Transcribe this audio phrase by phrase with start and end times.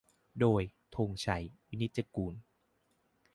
[0.39, 0.61] โดย
[0.95, 2.35] ธงชัย วินิจจะกูล